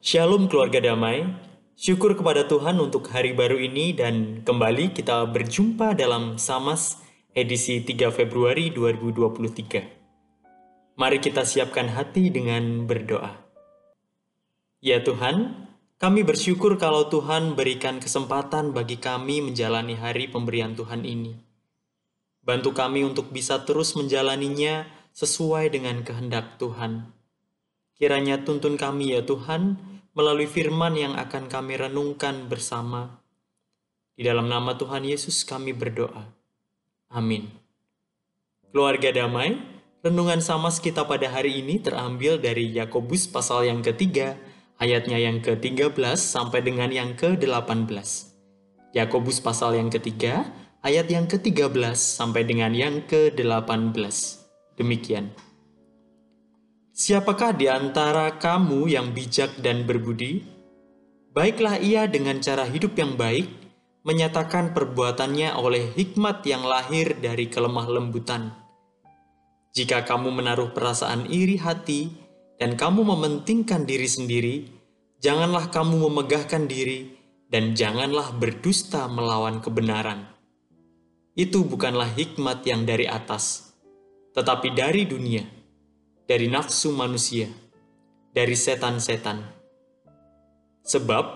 [0.00, 1.28] Shalom keluarga damai,
[1.76, 7.04] syukur kepada Tuhan untuk hari baru ini dan kembali kita berjumpa dalam Samas
[7.36, 10.96] edisi 3 Februari 2023.
[10.96, 13.44] Mari kita siapkan hati dengan berdoa.
[14.80, 15.68] Ya Tuhan,
[16.00, 21.36] kami bersyukur kalau Tuhan berikan kesempatan bagi kami menjalani hari pemberian Tuhan ini.
[22.40, 27.19] Bantu kami untuk bisa terus menjalaninya sesuai dengan kehendak Tuhan.
[28.00, 29.76] Kiranya tuntun kami ya Tuhan,
[30.16, 33.20] melalui firman yang akan kami renungkan bersama.
[34.16, 36.32] Di dalam nama Tuhan Yesus kami berdoa.
[37.12, 37.52] Amin.
[38.72, 39.60] Keluarga damai,
[40.00, 44.40] renungan sama kita pada hari ini terambil dari Yakobus pasal yang ketiga,
[44.80, 48.00] ayatnya yang ke-13 sampai dengan yang ke-18.
[48.96, 50.48] Yakobus pasal yang ketiga,
[50.80, 53.92] ayat yang ke-13 sampai dengan yang ke-18.
[54.80, 55.49] Demikian.
[57.00, 60.44] Siapakah di antara kamu yang bijak dan berbudi?
[61.32, 63.48] Baiklah ia dengan cara hidup yang baik,
[64.04, 68.52] menyatakan perbuatannya oleh hikmat yang lahir dari kelemah lembutan.
[69.72, 72.12] Jika kamu menaruh perasaan iri hati
[72.60, 74.56] dan kamu mementingkan diri sendiri,
[75.24, 77.16] janganlah kamu memegahkan diri
[77.48, 80.28] dan janganlah berdusta melawan kebenaran.
[81.32, 83.72] Itu bukanlah hikmat yang dari atas,
[84.36, 85.59] tetapi dari dunia
[86.30, 87.50] dari nafsu manusia,
[88.30, 89.42] dari setan-setan.
[90.86, 91.26] Sebab,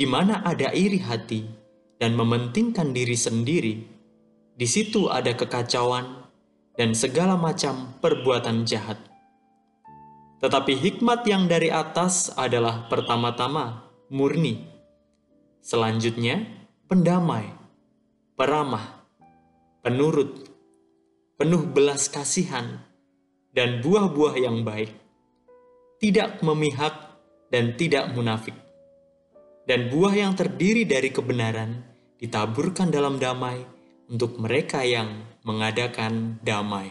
[0.00, 1.44] di mana ada iri hati
[2.00, 3.84] dan mementingkan diri sendiri,
[4.56, 6.24] di situ ada kekacauan
[6.80, 8.96] dan segala macam perbuatan jahat.
[10.40, 14.64] Tetapi hikmat yang dari atas adalah pertama-tama murni,
[15.60, 16.48] selanjutnya
[16.88, 17.44] pendamai,
[18.40, 19.04] peramah,
[19.84, 20.48] penurut,
[21.36, 22.80] penuh belas kasihan,
[23.50, 24.94] dan buah-buah yang baik,
[25.98, 26.94] tidak memihak
[27.50, 28.54] dan tidak munafik.
[29.66, 31.84] Dan buah yang terdiri dari kebenaran
[32.18, 33.62] ditaburkan dalam damai
[34.10, 36.90] untuk mereka yang mengadakan damai.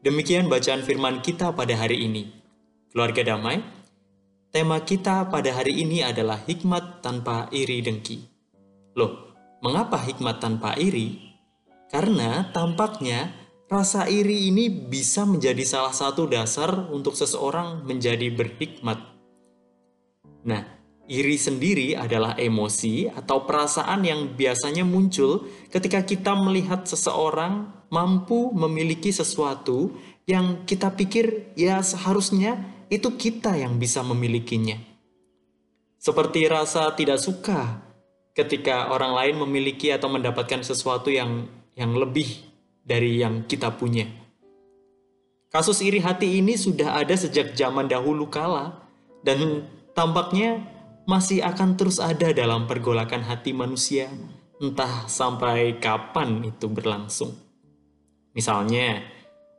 [0.00, 2.28] Demikian bacaan firman kita pada hari ini.
[2.92, 3.60] Keluarga damai,
[4.48, 8.24] tema kita pada hari ini adalah hikmat tanpa iri dengki.
[8.96, 11.36] Loh, mengapa hikmat tanpa iri?
[11.92, 13.39] Karena tampaknya
[13.70, 18.98] Rasa iri ini bisa menjadi salah satu dasar untuk seseorang menjadi berhikmat.
[20.42, 20.66] Nah,
[21.06, 29.14] iri sendiri adalah emosi atau perasaan yang biasanya muncul ketika kita melihat seseorang mampu memiliki
[29.14, 29.94] sesuatu
[30.26, 32.58] yang kita pikir ya seharusnya
[32.90, 34.82] itu kita yang bisa memilikinya.
[35.94, 37.86] Seperti rasa tidak suka
[38.34, 41.46] ketika orang lain memiliki atau mendapatkan sesuatu yang
[41.78, 42.49] yang lebih
[42.90, 44.10] dari yang kita punya.
[45.54, 48.82] Kasus iri hati ini sudah ada sejak zaman dahulu kala
[49.22, 49.62] dan
[49.94, 50.66] tampaknya
[51.06, 54.10] masih akan terus ada dalam pergolakan hati manusia
[54.58, 57.34] entah sampai kapan itu berlangsung.
[58.34, 59.02] Misalnya,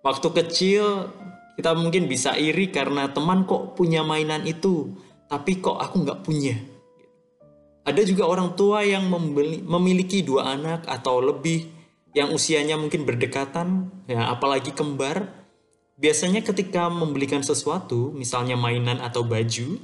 [0.03, 1.11] waktu kecil
[1.59, 4.95] kita mungkin bisa iri karena teman kok punya mainan itu,
[5.27, 6.55] tapi kok aku nggak punya.
[7.83, 9.09] Ada juga orang tua yang
[9.65, 11.80] memiliki dua anak atau lebih
[12.11, 15.31] yang usianya mungkin berdekatan, ya apalagi kembar,
[15.95, 19.79] biasanya ketika membelikan sesuatu, misalnya mainan atau baju,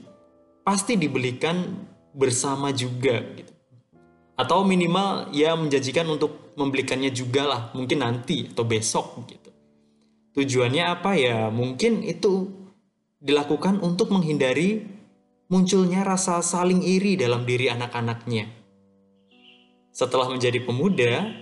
[0.68, 3.54] pasti dibelikan bersama juga gitu.
[4.38, 9.50] Atau minimal ya menjanjikan untuk membelikannya juga lah, mungkin nanti atau besok gitu.
[10.38, 11.50] Tujuannya apa ya?
[11.50, 12.52] Mungkin itu
[13.18, 14.86] dilakukan untuk menghindari
[15.50, 18.46] munculnya rasa saling iri dalam diri anak-anaknya.
[19.90, 21.34] Setelah menjadi pemuda,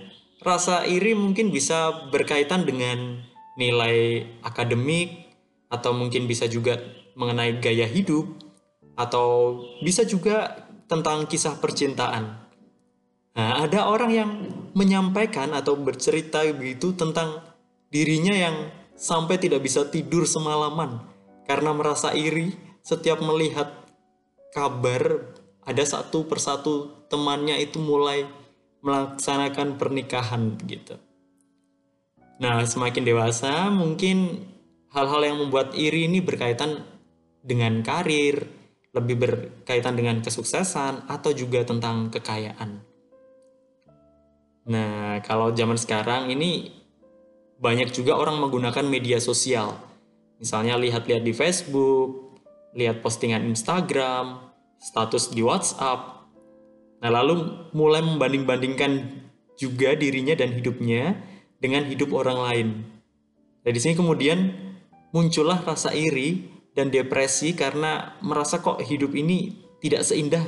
[0.46, 3.18] rasa iri mungkin bisa berkaitan dengan
[3.58, 5.26] nilai akademik
[5.66, 6.78] atau mungkin bisa juga
[7.18, 8.30] mengenai gaya hidup
[8.94, 12.46] atau bisa juga tentang kisah percintaan.
[13.36, 14.30] Nah, ada orang yang
[14.72, 17.42] menyampaikan atau bercerita begitu tentang
[17.90, 21.04] dirinya yang sampai tidak bisa tidur semalaman
[21.44, 23.68] karena merasa iri setiap melihat
[24.56, 25.34] kabar
[25.66, 28.24] ada satu persatu temannya itu mulai
[28.86, 30.94] melaksanakan pernikahan gitu.
[32.38, 34.46] Nah, semakin dewasa mungkin
[34.94, 36.86] hal-hal yang membuat iri ini berkaitan
[37.42, 38.46] dengan karir,
[38.94, 42.80] lebih berkaitan dengan kesuksesan atau juga tentang kekayaan.
[44.70, 46.70] Nah, kalau zaman sekarang ini
[47.58, 49.74] banyak juga orang menggunakan media sosial.
[50.38, 52.38] Misalnya lihat-lihat di Facebook,
[52.76, 56.15] lihat postingan Instagram, status di WhatsApp,
[57.06, 59.22] Nah, lalu mulai membanding-bandingkan
[59.54, 61.14] juga dirinya dan hidupnya
[61.62, 62.68] dengan hidup orang lain.
[63.62, 64.50] Dari sini kemudian
[65.14, 70.42] muncullah rasa iri dan depresi karena merasa kok hidup ini tidak seindah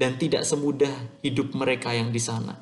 [0.00, 2.56] dan tidak semudah hidup mereka yang di sana.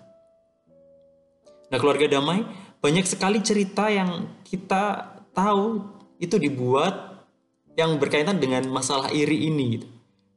[1.70, 2.42] Nah, keluarga damai
[2.82, 5.86] banyak sekali cerita yang kita tahu
[6.18, 7.22] itu dibuat
[7.78, 9.78] yang berkaitan dengan masalah iri ini.
[9.78, 9.86] Gitu.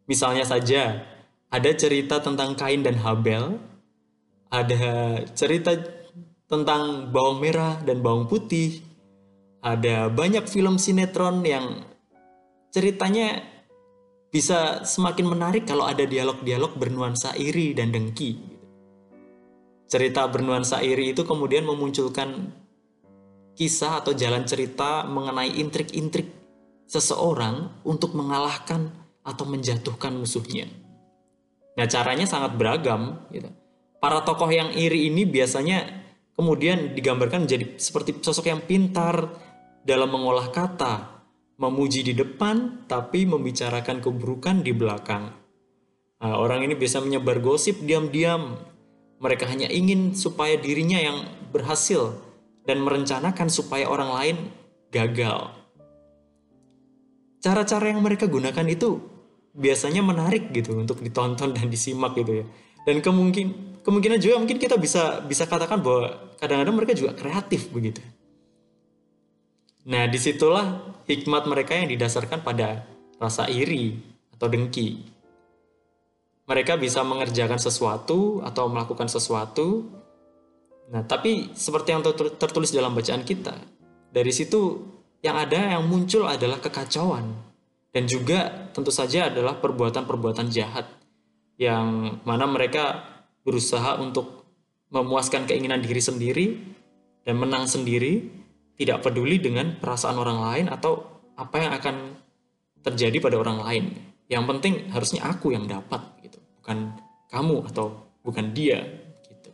[0.05, 1.09] Misalnya saja,
[1.49, 3.57] ada cerita tentang Kain dan Habel,
[4.53, 5.73] ada cerita
[6.45, 8.81] tentang bawang merah dan bawang putih,
[9.61, 11.85] ada banyak film sinetron yang
[12.69, 13.41] ceritanya
[14.29, 18.37] bisa semakin menarik kalau ada dialog-dialog bernuansa iri dan dengki.
[19.89, 22.53] Cerita bernuansa iri itu kemudian memunculkan
[23.57, 26.29] kisah atau jalan cerita mengenai intrik-intrik
[26.85, 28.93] seseorang untuk mengalahkan
[29.25, 30.78] atau menjatuhkan musuhnya.
[31.77, 33.27] Nah, caranya sangat beragam.
[33.29, 33.49] Gitu.
[33.99, 35.85] Para tokoh yang iri ini biasanya
[36.33, 39.27] kemudian digambarkan menjadi seperti sosok yang pintar
[39.83, 41.23] dalam mengolah kata,
[41.59, 45.35] memuji di depan, tapi membicarakan keburukan di belakang.
[46.19, 48.59] Nah, orang ini biasa menyebar gosip diam-diam.
[49.19, 52.15] Mereka hanya ingin supaya dirinya yang berhasil
[52.63, 54.37] dan merencanakan supaya orang lain
[54.95, 55.59] gagal
[57.39, 58.99] cara-cara yang mereka gunakan itu
[59.59, 62.45] biasanya menarik gitu untuk ditonton dan disimak gitu ya.
[62.87, 67.99] Dan kemungkin kemungkinan juga mungkin kita bisa bisa katakan bahwa kadang-kadang mereka juga kreatif begitu.
[69.89, 72.87] Nah, di situlah hikmat mereka yang didasarkan pada
[73.19, 73.99] rasa iri
[74.31, 75.03] atau dengki.
[76.47, 79.85] Mereka bisa mengerjakan sesuatu atau melakukan sesuatu.
[80.89, 82.01] Nah, tapi seperti yang
[82.41, 83.53] tertulis dalam bacaan kita,
[84.09, 84.81] dari situ
[85.21, 87.48] yang ada yang muncul adalah kekacauan
[87.89, 90.85] dan juga tentu saja adalah perbuatan-perbuatan jahat
[91.57, 93.03] yang mana mereka
[93.41, 94.45] berusaha untuk
[94.93, 96.45] memuaskan keinginan diri sendiri
[97.25, 98.25] dan menang sendiri
[98.79, 101.03] tidak peduli dengan perasaan orang lain atau
[101.35, 101.95] apa yang akan
[102.79, 103.85] terjadi pada orang lain.
[104.31, 106.95] Yang penting harusnya aku yang dapat gitu bukan
[107.27, 108.85] kamu atau bukan dia
[109.27, 109.49] gitu.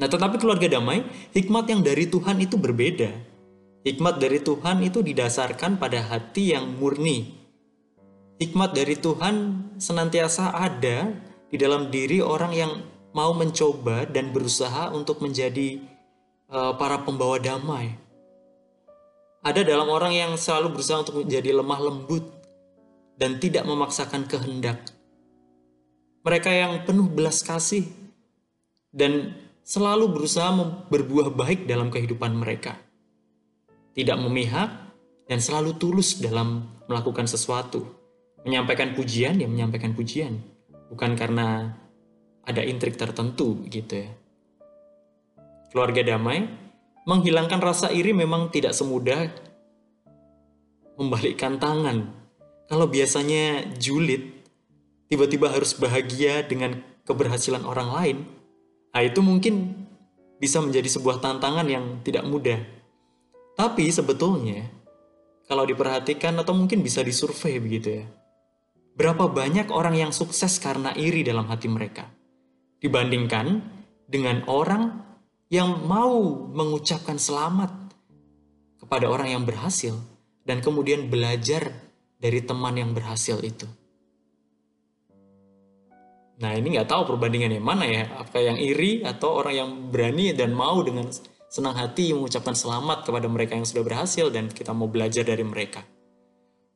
[0.00, 1.04] Nah tetapi keluarga damai
[1.36, 3.31] hikmat yang dari Tuhan itu berbeda
[3.82, 7.34] Hikmat dari Tuhan itu didasarkan pada hati yang murni.
[8.38, 9.34] Hikmat dari Tuhan
[9.74, 11.10] senantiasa ada
[11.50, 12.72] di dalam diri orang yang
[13.10, 15.82] mau mencoba dan berusaha untuk menjadi
[16.46, 17.98] uh, para pembawa damai.
[19.42, 22.22] Ada dalam orang yang selalu berusaha untuk menjadi lemah lembut
[23.18, 24.78] dan tidak memaksakan kehendak.
[26.22, 27.90] Mereka yang penuh belas kasih
[28.94, 29.34] dan
[29.66, 30.54] selalu berusaha
[30.86, 32.78] berbuah baik dalam kehidupan mereka
[33.92, 34.70] tidak memihak,
[35.28, 37.86] dan selalu tulus dalam melakukan sesuatu.
[38.42, 40.42] Menyampaikan pujian, ya menyampaikan pujian.
[40.92, 41.72] Bukan karena
[42.42, 44.10] ada intrik tertentu gitu ya.
[45.72, 46.44] Keluarga damai,
[47.08, 49.30] menghilangkan rasa iri memang tidak semudah
[51.00, 52.12] membalikkan tangan.
[52.68, 54.20] Kalau biasanya julid,
[55.08, 58.18] tiba-tiba harus bahagia dengan keberhasilan orang lain,
[58.92, 59.84] nah itu mungkin
[60.38, 62.60] bisa menjadi sebuah tantangan yang tidak mudah.
[63.52, 64.64] Tapi sebetulnya
[65.44, 68.06] kalau diperhatikan atau mungkin bisa disurvei begitu ya.
[68.92, 72.08] Berapa banyak orang yang sukses karena iri dalam hati mereka
[72.82, 73.62] dibandingkan
[74.08, 75.00] dengan orang
[75.48, 77.70] yang mau mengucapkan selamat
[78.82, 79.96] kepada orang yang berhasil
[80.42, 81.72] dan kemudian belajar
[82.18, 83.68] dari teman yang berhasil itu.
[86.42, 90.50] Nah ini nggak tahu perbandingannya mana ya, apa yang iri atau orang yang berani dan
[90.50, 91.06] mau dengan
[91.52, 95.84] senang hati mengucapkan selamat kepada mereka yang sudah berhasil dan kita mau belajar dari mereka.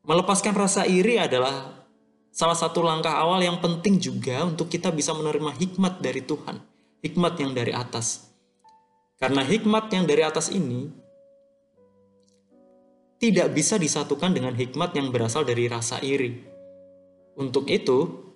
[0.04, 1.80] Melepaskan rasa iri adalah
[2.28, 6.61] salah satu langkah awal yang penting juga untuk kita bisa menerima hikmat dari Tuhan,
[7.00, 8.28] hikmat yang dari atas.
[9.16, 10.92] Karena hikmat yang dari atas ini
[13.16, 16.37] tidak bisa disatukan dengan hikmat yang berasal dari rasa iri.
[17.40, 18.28] Untuk itu,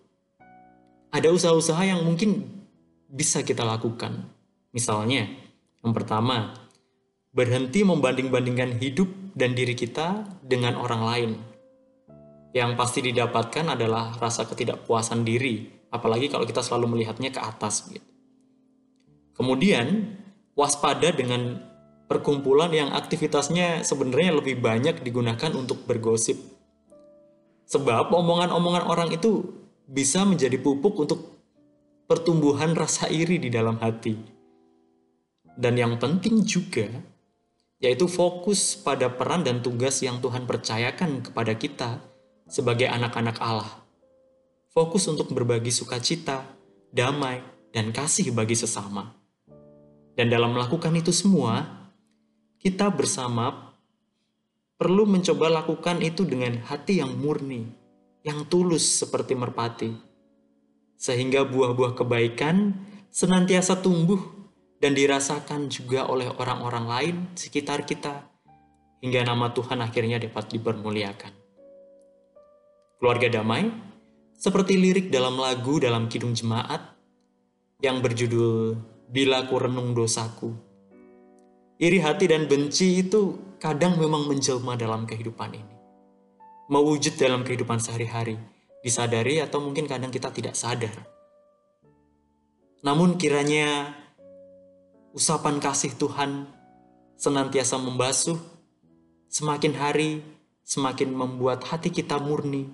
[1.13, 2.49] ada usaha-usaha yang mungkin
[3.13, 4.25] bisa kita lakukan.
[4.73, 5.50] Misalnya,
[5.81, 6.53] yang pertama,
[7.33, 11.31] berhenti membanding-bandingkan hidup dan diri kita dengan orang lain.
[12.51, 17.87] Yang pasti didapatkan adalah rasa ketidakpuasan diri, apalagi kalau kita selalu melihatnya ke atas.
[17.89, 18.05] Gitu.
[19.39, 20.19] Kemudian,
[20.59, 21.63] waspada dengan
[22.11, 26.37] perkumpulan yang aktivitasnya sebenarnya lebih banyak digunakan untuk bergosip.
[27.71, 29.47] Sebab omongan-omongan orang itu
[29.87, 31.39] bisa menjadi pupuk untuk
[32.11, 34.40] pertumbuhan rasa iri di dalam hati.
[35.61, 36.89] Dan yang penting juga,
[37.85, 42.01] yaitu fokus pada peran dan tugas yang Tuhan percayakan kepada kita
[42.49, 43.69] sebagai anak-anak Allah.
[44.73, 46.49] Fokus untuk berbagi sukacita,
[46.89, 47.45] damai,
[47.77, 49.13] dan kasih bagi sesama.
[50.17, 51.69] Dan dalam melakukan itu semua,
[52.57, 53.77] kita bersama
[54.81, 57.69] perlu mencoba lakukan itu dengan hati yang murni,
[58.25, 59.93] yang tulus seperti merpati,
[60.97, 62.81] sehingga buah-buah kebaikan
[63.13, 64.40] senantiasa tumbuh
[64.81, 68.25] dan dirasakan juga oleh orang-orang lain sekitar kita,
[69.05, 71.33] hingga nama Tuhan akhirnya dapat dipermuliakan.
[72.97, 73.69] Keluarga damai,
[74.41, 76.81] seperti lirik dalam lagu dalam Kidung Jemaat
[77.85, 78.77] yang berjudul
[79.13, 80.53] Bila Ku Renung Dosaku.
[81.81, 85.77] Iri hati dan benci itu kadang memang menjelma dalam kehidupan ini.
[86.73, 88.37] Mewujud dalam kehidupan sehari-hari,
[88.85, 90.93] disadari atau mungkin kadang kita tidak sadar.
[92.81, 94.00] Namun kiranya
[95.13, 96.47] usapan kasih Tuhan
[97.19, 98.39] senantiasa membasuh,
[99.29, 100.11] semakin hari
[100.71, 102.71] semakin membuat hati kita murni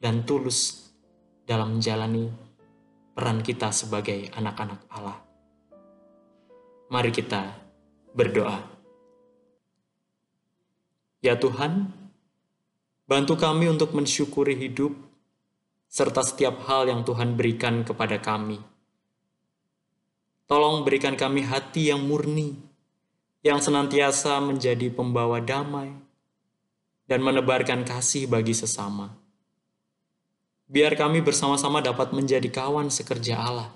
[0.00, 0.88] dan tulus
[1.44, 2.32] dalam menjalani
[3.12, 5.20] peran kita sebagai anak-anak Allah.
[6.88, 7.52] Mari kita
[8.16, 8.64] berdoa.
[11.20, 11.92] Ya Tuhan,
[13.04, 14.96] bantu kami untuk mensyukuri hidup
[15.88, 18.56] serta setiap hal yang Tuhan berikan kepada kami.
[20.44, 22.52] Tolong berikan kami hati yang murni,
[23.40, 25.92] yang senantiasa menjadi pembawa damai,
[27.08, 29.12] dan menebarkan kasih bagi sesama.
[30.68, 33.72] Biar kami bersama-sama dapat menjadi kawan sekerja Allah,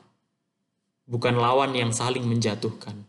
[1.08, 3.04] bukan lawan yang saling menjatuhkan.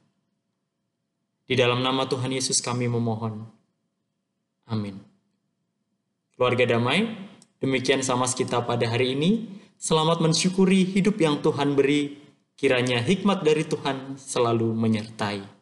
[1.49, 3.43] Di dalam nama Tuhan Yesus kami memohon.
[4.69, 5.01] Amin.
[6.37, 7.09] Keluarga damai,
[7.59, 9.49] demikian sama kita pada hari ini.
[9.81, 12.28] Selamat mensyukuri hidup yang Tuhan beri.
[12.59, 15.58] Kiranya hikmat dari Tuhan selalu menyertai.